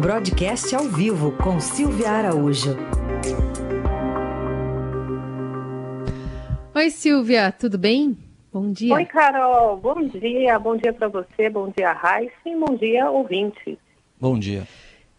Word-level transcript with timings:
Broadcast 0.00 0.74
ao 0.74 0.84
vivo 0.84 1.32
com 1.42 1.58
Silvia 1.58 2.10
Araújo. 2.10 2.76
Oi, 6.74 6.90
Silvia, 6.90 7.50
tudo 7.50 7.78
bem? 7.78 8.16
Bom 8.52 8.70
dia. 8.70 8.92
Oi, 8.92 9.06
Carol. 9.06 9.78
Bom 9.78 10.06
dia. 10.06 10.58
Bom 10.58 10.76
dia 10.76 10.92
para 10.92 11.08
você. 11.08 11.48
Bom 11.48 11.72
dia, 11.74 11.92
Raíssa. 11.92 12.34
E 12.44 12.54
bom 12.54 12.76
dia, 12.76 13.10
ouvintes. 13.10 13.78
Bom 14.20 14.38
dia. 14.38 14.68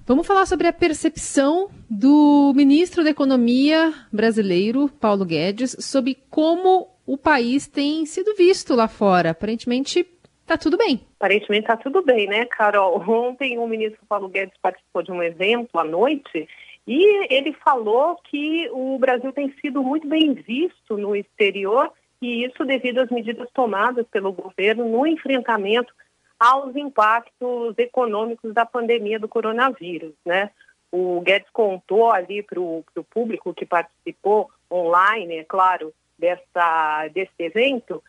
Vamos 0.06 0.28
falar 0.28 0.46
sobre 0.46 0.68
a 0.68 0.74
percepção 0.74 1.70
do 1.90 2.54
ministro 2.56 3.04
da 3.04 3.10
Economia 3.10 3.92
brasileiro, 4.14 4.88
Paulo 4.88 5.26
Guedes, 5.26 5.76
sobre 5.80 6.20
como 6.30 6.88
o 7.06 7.18
país 7.18 7.68
tem 7.68 8.06
sido 8.06 8.36
visto 8.36 8.76
lá 8.76 8.88
fora. 8.88 9.32
Aparentemente, 9.32 10.08
está 10.48 10.58
tudo 10.58 10.78
bem. 10.78 11.06
Aparentemente 11.20 11.64
está 11.64 11.76
tudo 11.76 12.02
bem, 12.02 12.26
né, 12.26 12.46
Carol? 12.46 13.04
Ontem 13.08 13.60
o 13.60 13.68
ministro 13.68 14.00
Paulo 14.08 14.30
Guedes 14.30 14.58
participou 14.62 15.04
de 15.04 15.12
um 15.12 15.22
evento 15.22 15.78
à 15.78 15.84
noite 15.84 16.48
e 16.88 17.34
ele 17.34 17.52
falou 17.54 18.16
que 18.24 18.70
o 18.72 18.98
Brasil 18.98 19.34
tem 19.34 19.54
sido 19.60 19.84
muito 19.84 20.08
bem 20.08 20.34
visto 20.34 20.98
no 20.98 21.14
exterior 21.14 21.92
e 22.22 22.46
isso 22.46 22.64
devido 22.64 23.00
às 23.00 23.10
medidas 23.10 23.50
tomadas 23.54 24.08
pelo 24.08 24.32
governo 24.32 24.88
no 24.88 25.06
enfrentamento 25.06 25.94
aos 26.40 26.76
impactos 26.76 27.78
econômicos 27.78 28.54
da 28.54 28.66
pandemia 28.66 29.20
do 29.20 29.28
coronavírus, 29.28 30.14
né? 30.26 30.52
O 30.90 31.20
Guedes 31.20 31.50
contou 31.52 32.10
ali 32.10 32.42
para 32.42 32.60
o 32.62 32.86
público 33.10 33.54
que 33.54 33.66
participou 33.66 34.50
online, 34.72 35.40
é 35.40 35.44
claro, 35.44 35.94
dessa, 36.18 37.08
desse 37.14 37.34
evento, 37.40 38.02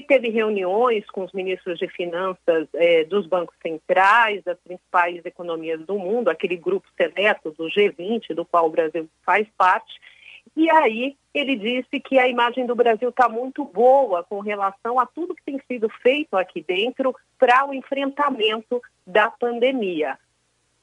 que 0.00 0.06
teve 0.06 0.30
reuniões 0.30 1.04
com 1.10 1.24
os 1.24 1.32
ministros 1.32 1.78
de 1.78 1.86
finanças 1.88 2.66
eh, 2.74 3.04
dos 3.04 3.26
bancos 3.26 3.54
centrais, 3.62 4.42
das 4.42 4.58
principais 4.60 5.24
economias 5.24 5.84
do 5.84 5.98
mundo, 5.98 6.28
aquele 6.28 6.56
grupo 6.56 6.88
seleto 6.96 7.50
do 7.50 7.64
G20, 7.64 8.34
do 8.34 8.44
qual 8.44 8.66
o 8.66 8.70
Brasil 8.70 9.08
faz 9.24 9.46
parte, 9.56 10.00
e 10.56 10.70
aí 10.70 11.16
ele 11.32 11.56
disse 11.56 12.00
que 12.00 12.18
a 12.18 12.28
imagem 12.28 12.66
do 12.66 12.74
Brasil 12.74 13.08
está 13.08 13.28
muito 13.28 13.64
boa 13.64 14.22
com 14.24 14.40
relação 14.40 14.98
a 14.98 15.06
tudo 15.06 15.34
que 15.34 15.44
tem 15.44 15.60
sido 15.66 15.88
feito 16.02 16.36
aqui 16.36 16.62
dentro 16.62 17.14
para 17.38 17.66
o 17.66 17.72
enfrentamento 17.72 18.80
da 19.06 19.30
pandemia. 19.30 20.18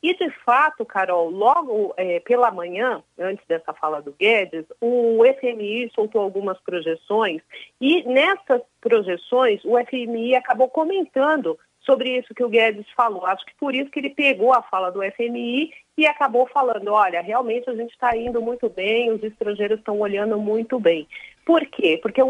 E, 0.02 0.14
de 0.16 0.30
fato, 0.46 0.86
Carol, 0.86 1.30
logo 1.30 1.94
é, 1.98 2.22
pela 2.22 2.50
manhã, 2.52 3.04
antes 3.18 3.46
dessa 3.48 3.74
fala 3.74 4.02
do 4.02 4.14
Guedes, 4.14 4.66
o 4.80 5.22
FMI 5.40 5.92
soltou 5.94 6.22
algumas 6.22 6.58
projeções 6.62 7.42
e 7.82 8.04
nessas 8.04 8.62
projeções 8.80 9.64
o 9.66 9.78
FMI 9.86 10.36
acabou 10.36 10.70
comentando 10.70 11.60
sobre 11.90 12.20
isso 12.20 12.36
que 12.36 12.44
o 12.44 12.50
Guedes 12.50 12.86
falou. 12.96 13.26
Acho 13.26 13.44
que 13.44 13.56
por 13.56 13.74
isso 13.74 13.90
que 13.90 13.98
ele 13.98 14.12
pegou 14.12 14.54
a 14.54 14.62
fala 14.62 14.92
do 14.92 15.02
FMI 15.02 15.72
e 15.98 16.06
acabou 16.06 16.48
falando, 16.48 16.94
olha, 16.94 17.20
realmente 17.20 17.68
a 17.68 17.74
gente 17.74 17.92
está 17.92 18.16
indo 18.16 18.40
muito 18.40 18.70
bem, 18.70 19.12
os 19.12 19.24
estrangeiros 19.24 19.80
estão 19.80 20.00
olhando 20.00 20.38
muito 20.38 20.80
bem. 20.80 21.08
Por 21.44 21.66
quê? 21.66 21.98
Porque 22.00 22.22
o, 22.22 22.30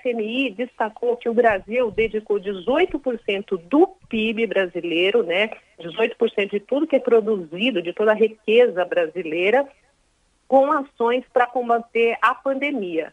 FMI 0.00 0.52
destacou 0.52 1.16
que 1.16 1.28
o 1.28 1.34
Brasil 1.34 1.90
dedicou 1.90 2.38
18% 2.38 3.58
do 3.68 3.88
PIB 4.08 4.46
brasileiro, 4.46 5.24
né, 5.24 5.50
18% 5.80 6.50
de 6.50 6.60
tudo 6.60 6.86
que 6.86 6.94
é 6.94 7.00
produzido, 7.00 7.82
de 7.82 7.92
toda 7.92 8.12
a 8.12 8.14
riqueza 8.14 8.84
brasileira, 8.84 9.68
com 10.46 10.70
ações 10.70 11.24
para 11.32 11.48
combater 11.48 12.16
a 12.22 12.32
pandemia. 12.32 13.12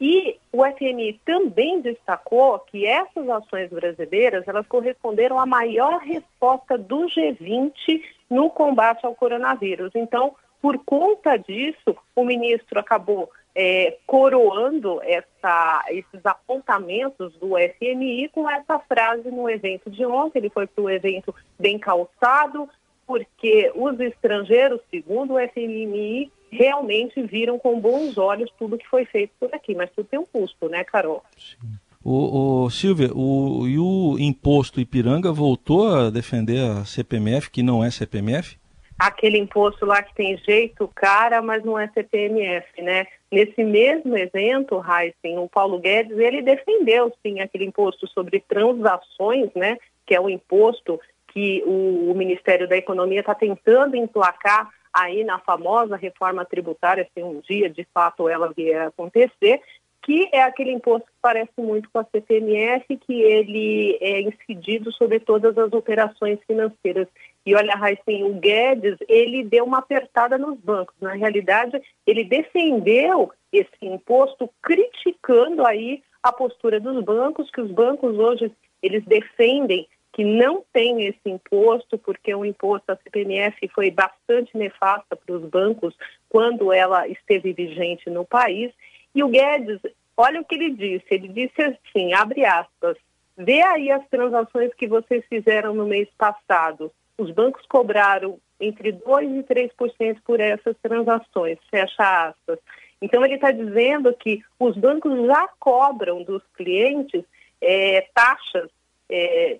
E 0.00 0.36
o 0.52 0.64
FMI 0.64 1.20
também 1.24 1.80
destacou 1.80 2.58
que 2.58 2.86
essas 2.86 3.28
ações 3.28 3.70
brasileiras 3.70 4.46
elas 4.46 4.66
corresponderam 4.66 5.38
à 5.38 5.46
maior 5.46 6.00
resposta 6.00 6.76
do 6.76 7.06
G20 7.06 8.02
no 8.28 8.50
combate 8.50 9.06
ao 9.06 9.14
coronavírus. 9.14 9.92
Então, 9.94 10.34
por 10.60 10.78
conta 10.78 11.36
disso, 11.36 11.96
o 12.16 12.24
ministro 12.24 12.80
acabou 12.80 13.30
é, 13.54 13.98
coroando 14.06 15.00
essa, 15.02 15.84
esses 15.90 16.24
apontamentos 16.24 17.32
do 17.34 17.50
FMI 17.78 18.28
com 18.30 18.50
essa 18.50 18.78
frase 18.80 19.30
no 19.30 19.48
evento 19.48 19.90
de 19.90 20.04
ontem. 20.04 20.38
Ele 20.38 20.50
foi 20.50 20.66
para 20.66 20.82
o 20.82 20.90
evento 20.90 21.34
bem 21.58 21.78
calçado, 21.78 22.68
porque 23.06 23.70
os 23.74 24.00
estrangeiros, 24.00 24.80
segundo 24.90 25.34
o 25.34 25.48
FMI, 25.48 26.32
realmente 26.56 27.22
viram 27.22 27.58
com 27.58 27.80
bons 27.80 28.16
olhos 28.16 28.50
tudo 28.58 28.78
que 28.78 28.88
foi 28.88 29.04
feito 29.04 29.32
por 29.38 29.54
aqui, 29.54 29.74
mas 29.74 29.90
tudo 29.90 30.08
tem 30.08 30.18
um 30.18 30.26
custo, 30.26 30.68
né, 30.68 30.84
Carol? 30.84 31.22
Sim. 31.36 31.56
O, 32.04 32.64
o 32.64 32.70
Silvia, 32.70 33.10
o, 33.14 33.66
e 33.66 33.78
o 33.78 34.16
imposto 34.18 34.78
Ipiranga 34.78 35.32
voltou 35.32 35.88
a 35.88 36.10
defender 36.10 36.60
a 36.60 36.84
CPMF, 36.84 37.50
que 37.50 37.62
não 37.62 37.82
é 37.82 37.90
CPMF? 37.90 38.58
Aquele 38.98 39.38
imposto 39.38 39.86
lá 39.86 40.02
que 40.02 40.14
tem 40.14 40.36
jeito, 40.36 40.86
cara, 40.94 41.40
mas 41.40 41.64
não 41.64 41.78
é 41.78 41.88
CPMF, 41.88 42.82
né? 42.82 43.06
Nesse 43.32 43.64
mesmo 43.64 44.16
evento, 44.16 44.80
Heisen, 44.84 45.38
o 45.38 45.48
Paulo 45.48 45.80
Guedes, 45.80 46.16
ele 46.18 46.42
defendeu, 46.42 47.12
sim, 47.22 47.40
aquele 47.40 47.64
imposto 47.64 48.06
sobre 48.08 48.38
transações, 48.40 49.50
né? 49.54 49.78
Que 50.06 50.14
é 50.14 50.20
o 50.20 50.28
imposto 50.28 51.00
que 51.28 51.64
o, 51.66 52.12
o 52.12 52.14
Ministério 52.14 52.68
da 52.68 52.76
Economia 52.76 53.20
está 53.20 53.34
tentando 53.34 53.96
emplacar 53.96 54.70
aí 54.94 55.24
na 55.24 55.40
famosa 55.40 55.96
reforma 55.96 56.44
tributária, 56.44 57.08
se 57.12 57.22
um 57.22 57.40
dia 57.40 57.68
de 57.68 57.86
fato 57.92 58.28
ela 58.28 58.52
vier 58.56 58.80
a 58.80 58.86
acontecer, 58.86 59.60
que 60.04 60.28
é 60.32 60.42
aquele 60.42 60.70
imposto 60.70 61.06
que 61.06 61.16
parece 61.20 61.52
muito 61.58 61.88
com 61.90 61.98
a 61.98 62.04
CPMF, 62.04 62.96
que 62.98 63.22
ele 63.22 63.98
é 64.02 64.20
incidido 64.20 64.92
sobre 64.92 65.18
todas 65.18 65.56
as 65.56 65.72
operações 65.72 66.38
financeiras. 66.46 67.08
E 67.44 67.54
olha, 67.54 67.74
Raíssen, 67.74 68.22
o 68.24 68.34
Guedes, 68.34 68.96
ele 69.08 69.42
deu 69.42 69.64
uma 69.64 69.78
apertada 69.78 70.36
nos 70.36 70.58
bancos. 70.58 70.94
Na 71.00 71.14
realidade, 71.14 71.80
ele 72.06 72.22
defendeu 72.22 73.32
esse 73.50 73.70
imposto 73.80 74.50
criticando 74.62 75.66
aí 75.66 76.02
a 76.22 76.30
postura 76.30 76.78
dos 76.78 77.02
bancos, 77.02 77.50
que 77.50 77.62
os 77.62 77.70
bancos 77.70 78.18
hoje, 78.18 78.52
eles 78.82 79.04
defendem 79.06 79.88
que 80.14 80.24
não 80.24 80.64
tem 80.72 81.06
esse 81.06 81.28
imposto, 81.28 81.98
porque 81.98 82.32
o 82.32 82.44
imposto 82.44 82.86
da 82.86 82.96
CPMF 82.96 83.68
foi 83.74 83.90
bastante 83.90 84.56
nefasta 84.56 85.16
para 85.16 85.34
os 85.34 85.42
bancos 85.50 85.92
quando 86.28 86.72
ela 86.72 87.06
esteve 87.08 87.52
vigente 87.52 88.08
no 88.08 88.24
país. 88.24 88.72
E 89.12 89.24
o 89.24 89.28
Guedes, 89.28 89.80
olha 90.16 90.40
o 90.40 90.44
que 90.44 90.54
ele 90.54 90.70
disse, 90.70 91.04
ele 91.10 91.26
disse 91.26 91.60
assim, 91.60 92.12
abre 92.12 92.44
aspas, 92.44 92.96
vê 93.36 93.60
aí 93.62 93.90
as 93.90 94.06
transações 94.08 94.72
que 94.74 94.86
vocês 94.86 95.24
fizeram 95.28 95.74
no 95.74 95.84
mês 95.84 96.08
passado. 96.16 96.92
Os 97.18 97.32
bancos 97.32 97.66
cobraram 97.66 98.38
entre 98.60 98.92
2% 98.92 99.40
e 99.40 99.42
3% 99.42 100.18
por 100.24 100.38
essas 100.38 100.76
transações, 100.80 101.58
fecha 101.68 102.28
aspas. 102.28 102.60
Então 103.02 103.24
ele 103.24 103.34
está 103.34 103.50
dizendo 103.50 104.14
que 104.14 104.44
os 104.60 104.76
bancos 104.76 105.26
já 105.26 105.48
cobram 105.58 106.22
dos 106.22 106.42
clientes 106.56 107.24
é, 107.60 108.06
taxas 108.14 108.70
é, 109.10 109.58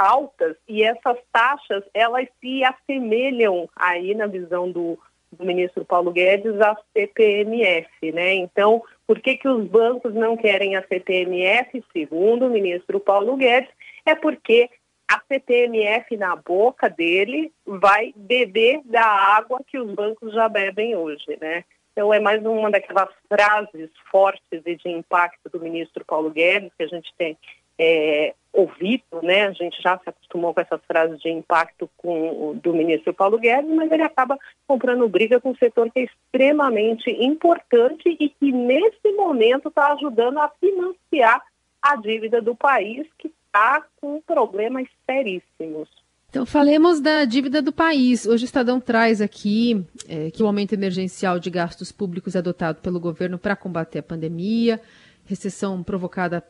altas 0.00 0.56
e 0.66 0.82
essas 0.82 1.18
taxas 1.30 1.84
elas 1.92 2.26
se 2.40 2.64
assemelham 2.64 3.68
aí 3.76 4.14
na 4.14 4.26
visão 4.26 4.70
do, 4.70 4.98
do 5.30 5.44
ministro 5.44 5.84
Paulo 5.84 6.10
Guedes 6.10 6.58
à 6.60 6.76
CPMF, 6.92 8.12
né? 8.12 8.34
Então, 8.34 8.82
por 9.06 9.20
que 9.20 9.36
que 9.36 9.48
os 9.48 9.66
bancos 9.66 10.14
não 10.14 10.36
querem 10.36 10.76
a 10.76 10.86
CPMF, 10.86 11.84
segundo 11.92 12.46
o 12.46 12.50
ministro 12.50 12.98
Paulo 12.98 13.36
Guedes, 13.36 13.70
é 14.06 14.14
porque 14.14 14.70
a 15.06 15.20
CPMF 15.28 16.16
na 16.16 16.34
boca 16.36 16.88
dele 16.88 17.52
vai 17.66 18.14
beber 18.16 18.80
da 18.84 19.04
água 19.04 19.60
que 19.66 19.78
os 19.78 19.92
bancos 19.92 20.32
já 20.32 20.48
bebem 20.48 20.96
hoje, 20.96 21.36
né? 21.40 21.64
Então 21.92 22.14
é 22.14 22.20
mais 22.20 22.42
uma 22.44 22.70
daquelas 22.70 23.08
frases 23.28 23.90
fortes 24.10 24.62
e 24.64 24.76
de 24.76 24.88
impacto 24.88 25.50
do 25.50 25.60
ministro 25.60 26.04
Paulo 26.04 26.30
Guedes 26.30 26.70
que 26.78 26.84
a 26.84 26.86
gente 26.86 27.12
tem 27.18 27.36
é, 27.80 28.34
ouvido, 28.52 29.22
né? 29.22 29.46
A 29.46 29.52
gente 29.52 29.80
já 29.82 29.98
se 29.98 30.10
acostumou 30.10 30.52
com 30.52 30.60
essas 30.60 30.80
frases 30.86 31.18
de 31.20 31.30
impacto 31.30 31.88
com, 31.96 32.58
do 32.62 32.74
ministro 32.74 33.14
Paulo 33.14 33.38
Guedes, 33.38 33.70
mas 33.70 33.90
ele 33.90 34.02
acaba 34.02 34.38
comprando 34.66 35.08
briga 35.08 35.40
com 35.40 35.50
um 35.50 35.56
setor 35.56 35.90
que 35.90 36.00
é 36.00 36.04
extremamente 36.04 37.10
importante 37.10 38.14
e 38.20 38.28
que 38.28 38.52
nesse 38.52 39.12
momento 39.16 39.68
está 39.68 39.94
ajudando 39.94 40.38
a 40.38 40.50
financiar 40.60 41.42
a 41.80 41.96
dívida 41.96 42.42
do 42.42 42.54
país, 42.54 43.06
que 43.18 43.32
está 43.46 43.82
com 43.98 44.20
problemas 44.20 44.86
seríssimos. 45.06 45.88
Então, 46.28 46.44
falemos 46.44 47.00
da 47.00 47.24
dívida 47.24 47.60
do 47.62 47.72
país. 47.72 48.26
Hoje 48.26 48.44
o 48.44 48.46
Estadão 48.46 48.78
traz 48.78 49.20
aqui 49.20 49.84
é, 50.08 50.30
que 50.30 50.42
o 50.42 50.46
aumento 50.46 50.74
emergencial 50.74 51.40
de 51.40 51.50
gastos 51.50 51.90
públicos 51.90 52.36
é 52.36 52.38
adotado 52.38 52.80
pelo 52.80 53.00
governo 53.00 53.38
para 53.38 53.56
combater 53.56 53.98
a 53.98 54.02
pandemia, 54.02 54.80
recessão 55.24 55.82
provocada 55.82 56.44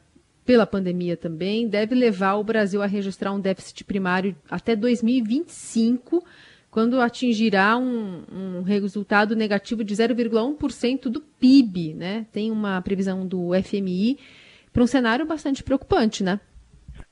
pela 0.50 0.66
pandemia 0.66 1.16
também, 1.16 1.68
deve 1.68 1.94
levar 1.94 2.34
o 2.34 2.42
Brasil 2.42 2.82
a 2.82 2.86
registrar 2.86 3.30
um 3.30 3.38
déficit 3.38 3.84
primário 3.84 4.34
até 4.50 4.74
2025, 4.74 6.24
quando 6.68 7.00
atingirá 7.00 7.76
um, 7.76 8.24
um 8.32 8.62
resultado 8.62 9.36
negativo 9.36 9.84
de 9.84 9.94
0,1% 9.94 11.02
do 11.02 11.20
PIB. 11.20 11.94
Né? 11.94 12.26
Tem 12.32 12.50
uma 12.50 12.82
previsão 12.82 13.24
do 13.24 13.50
FMI 13.62 14.18
para 14.72 14.82
um 14.82 14.88
cenário 14.88 15.24
bastante 15.24 15.62
preocupante, 15.62 16.24
né? 16.24 16.40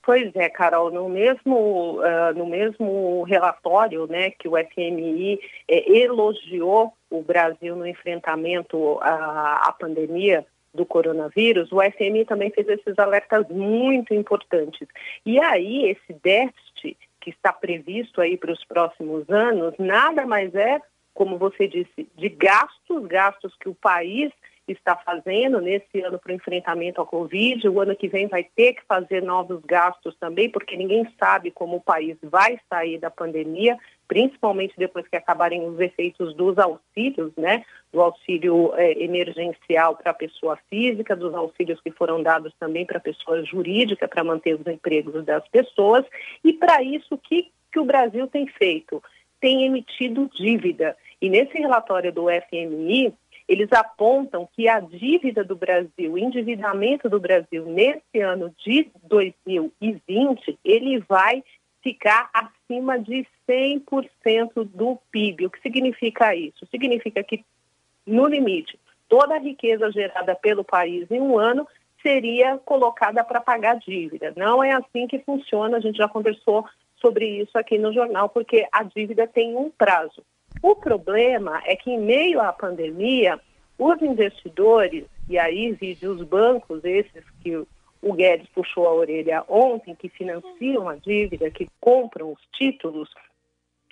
Pois 0.03 0.35
é, 0.35 0.49
Carol, 0.49 0.91
no 0.91 1.09
mesmo, 1.09 2.01
uh, 2.01 2.37
no 2.37 2.45
mesmo 2.45 3.23
relatório 3.23 4.09
né, 4.09 4.33
que 4.33 4.49
o 4.49 4.57
FMI 4.57 5.39
eh, 5.69 5.99
elogiou 6.01 6.93
o 7.09 7.23
Brasil 7.23 7.77
no 7.77 7.87
enfrentamento 7.87 8.99
à, 9.01 9.69
à 9.69 9.73
pandemia 9.73 10.45
do 10.79 10.87
coronavírus, 10.87 11.71
o 11.73 11.83
FMI 11.83 12.25
também 12.25 12.51
fez 12.51 12.69
esses 12.69 12.99
alertas 12.99 13.47
muito 13.49 14.15
importantes. 14.15 14.87
E 15.27 15.39
aí, 15.41 15.91
esse 15.91 16.13
déficit 16.23 16.97
que 17.21 17.31
está 17.31 17.53
previsto 17.53 18.21
aí 18.21 18.37
para 18.37 18.53
os 18.53 18.65
próximos 18.65 19.29
anos, 19.29 19.75
nada 19.79 20.25
mais 20.25 20.55
é, 20.55 20.81
como 21.13 21.37
você 21.37 21.67
disse, 21.67 22.09
de 22.17 22.29
gastos, 22.29 23.05
gastos 23.07 23.55
que 23.57 23.69
o 23.69 23.75
país 23.75 24.33
está 24.73 24.97
fazendo 24.97 25.61
nesse 25.61 26.01
ano 26.01 26.19
para 26.19 26.33
o 26.33 26.35
enfrentamento 26.35 27.01
à 27.01 27.07
Covid. 27.07 27.69
O 27.69 27.81
ano 27.81 27.97
que 27.97 28.09
vem 28.09 28.27
vai 28.27 28.45
ter 28.45 28.75
que 28.75 28.83
fazer 28.87 29.23
novos 29.23 29.61
gastos 29.65 30.17
também, 30.19 30.51
porque 30.51 30.77
ninguém 30.77 31.07
sabe 31.19 31.51
como 31.51 31.77
o 31.77 31.81
país 31.81 32.17
vai 32.23 32.59
sair 32.69 32.99
da 32.99 33.11
pandemia, 33.11 33.77
principalmente 34.07 34.75
depois 34.77 35.07
que 35.09 35.17
acabarem 35.17 35.67
os 35.67 35.79
efeitos 35.79 36.35
dos 36.35 36.59
auxílios, 36.59 37.33
né? 37.37 37.65
Do 37.93 38.01
auxílio 38.01 38.73
é, 38.75 39.03
emergencial 39.03 39.97
para 39.97 40.11
a 40.11 40.15
pessoa 40.15 40.59
física, 40.69 41.17
dos 41.17 41.35
auxílios 41.35 41.81
que 41.81 41.91
foram 41.91 42.23
dados 42.23 42.53
também 42.59 42.87
para 42.87 42.99
a 42.99 43.03
pessoa 43.03 43.45
jurídica 43.45 44.09
para 44.09 44.25
manter 44.25 44.55
os 44.55 44.67
empregos 44.67 45.25
das 45.25 45.47
pessoas. 45.49 46.05
E 46.45 46.53
para 46.53 46.83
isso, 46.83 47.15
o 47.15 47.19
que, 47.19 47.51
que 47.73 47.79
o 47.79 47.85
Brasil 47.85 48.27
tem 48.27 48.47
feito? 48.47 49.03
Tem 49.41 49.65
emitido 49.65 50.29
dívida. 50.35 50.97
E 51.21 51.29
nesse 51.29 51.59
relatório 51.59 52.13
do 52.13 52.27
FMI, 52.29 53.13
eles 53.49 53.73
apontam 53.73 54.47
que 54.53 54.69
a 54.69 54.79
dívida 54.79 55.43
do 55.43 55.57
Brasil, 55.57 56.13
o 56.13 56.19
endividamento 56.19 57.09
do 57.09 57.19
Brasil 57.19 57.65
nesse 57.65 58.21
ano 58.21 58.55
de 58.59 58.91
2020, 59.05 60.59
ele 60.63 60.99
vai 61.09 61.43
ficar 61.83 62.29
acima 62.35 62.99
de 62.99 63.27
100% 63.49 64.65
do 64.65 64.99
PIB. 65.11 65.47
O 65.47 65.51
que 65.51 65.61
significa 65.63 66.35
isso? 66.35 66.67
Significa 66.71 67.23
que, 67.23 67.43
no 68.07 68.27
limite, 68.27 68.79
toda 69.09 69.37
a 69.37 69.41
riqueza 69.41 69.91
gerada 69.91 70.35
pelo 70.35 70.63
país 70.63 71.11
em 71.11 71.21
um 71.21 71.39
ano 71.39 71.67
seria 72.03 72.59
colocada 72.59 73.25
para 73.25 73.41
pagar 73.41 73.79
dívida. 73.79 74.35
Não 74.37 74.63
é 74.63 74.73
assim 74.73 75.07
que 75.07 75.19
funciona, 75.21 75.79
a 75.79 75.81
gente 75.81 75.97
já 75.97 76.07
conversou 76.07 76.67
sobre 77.01 77.27
isso 77.41 77.57
aqui 77.57 77.79
no 77.79 77.93
jornal, 77.93 78.29
porque 78.29 78.67
a 78.71 78.83
dívida 78.83 79.27
tem 79.27 79.57
um 79.57 79.71
prazo. 79.71 80.23
O 80.63 80.75
problema 80.75 81.63
é 81.65 81.77
que, 81.77 81.91
em 81.91 82.01
meio 82.01 82.41
à 82.41 82.53
pandemia, 82.53 83.41
os 83.79 84.03
investidores, 84.03 85.05
e 85.29 85.39
aí 85.39 85.73
vide 85.73 86.07
os 86.07 86.23
bancos, 86.23 86.85
esses 86.85 87.25
que 87.43 87.57
o 87.57 88.13
Guedes 88.13 88.49
puxou 88.55 88.87
a 88.87 88.95
orelha 88.95 89.45
ontem, 89.49 89.95
que 89.95 90.09
financiam 90.09 90.89
a 90.89 90.97
dívida, 90.97 91.51
que 91.51 91.69
compram 91.81 92.33
os 92.33 92.41
títulos, 92.53 93.09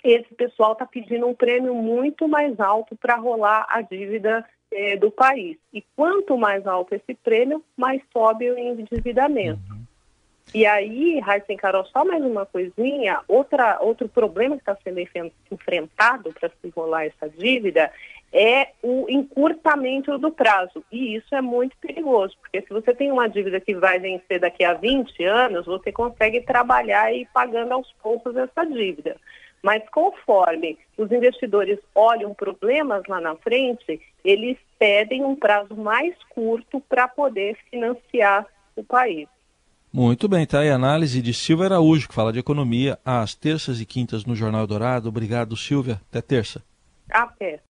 esse 0.03 0.33
pessoal 0.35 0.73
está 0.73 0.85
pedindo 0.85 1.27
um 1.27 1.33
prêmio 1.33 1.73
muito 1.73 2.27
mais 2.27 2.59
alto 2.59 2.95
para 2.95 3.15
rolar 3.15 3.65
a 3.69 3.81
dívida 3.81 4.45
eh, 4.71 4.95
do 4.97 5.11
país. 5.11 5.57
E 5.73 5.83
quanto 5.95 6.37
mais 6.37 6.65
alto 6.67 6.93
esse 6.93 7.13
prêmio, 7.15 7.63
mais 7.75 8.01
sobe 8.13 8.49
o 8.49 8.57
endividamento. 8.57 9.76
E 10.53 10.65
aí, 10.65 11.19
Raíssa 11.19 11.53
Carol, 11.57 11.85
só 11.85 12.05
mais 12.05 12.23
uma 12.23 12.45
coisinha, 12.45 13.19
outra, 13.27 13.79
outro 13.81 14.07
problema 14.07 14.55
que 14.55 14.61
está 14.61 14.77
sendo 14.81 14.99
enfrentado 15.51 16.33
para 16.33 16.49
se 16.49 16.69
rolar 16.69 17.05
essa 17.05 17.29
dívida 17.29 17.91
é 18.31 18.69
o 18.81 19.07
encurtamento 19.09 20.17
do 20.17 20.31
prazo. 20.31 20.83
E 20.91 21.15
isso 21.15 21.35
é 21.35 21.41
muito 21.41 21.75
perigoso, 21.77 22.35
porque 22.39 22.61
se 22.61 22.69
você 22.69 22.93
tem 22.93 23.11
uma 23.11 23.27
dívida 23.27 23.59
que 23.59 23.75
vai 23.75 23.99
vencer 23.99 24.39
daqui 24.39 24.63
a 24.63 24.73
20 24.73 25.23
anos, 25.25 25.65
você 25.65 25.91
consegue 25.91 26.41
trabalhar 26.41 27.13
e 27.13 27.21
ir 27.21 27.29
pagando 27.33 27.73
aos 27.73 27.91
poucos 28.01 28.35
essa 28.35 28.65
dívida. 28.65 29.17
Mas 29.61 29.83
conforme 29.89 30.77
os 30.97 31.11
investidores 31.11 31.79
olham 31.93 32.33
problemas 32.33 33.03
lá 33.07 33.19
na 33.19 33.35
frente, 33.35 33.99
eles 34.23 34.57
pedem 34.79 35.25
um 35.25 35.35
prazo 35.35 35.75
mais 35.75 36.15
curto 36.29 36.79
para 36.87 37.07
poder 37.07 37.57
financiar 37.69 38.45
o 38.75 38.83
país. 38.83 39.27
Muito 39.97 40.27
bem, 40.27 40.45
tá 40.45 40.59
aí 40.59 40.69
a 40.69 40.75
análise 40.75 41.23
de 41.23 41.33
Silvia 41.33 41.65
Araújo, 41.65 42.07
que 42.07 42.13
fala 42.13 42.31
de 42.31 42.37
economia 42.37 42.99
às 43.03 43.33
terças 43.33 43.81
e 43.81 43.85
quintas 43.85 44.25
no 44.25 44.35
Jornal 44.35 44.67
Dourado. 44.67 45.09
Obrigado, 45.09 45.57
Silvia. 45.57 45.99
Até 46.07 46.21
terça. 46.21 46.63
Até. 47.09 47.59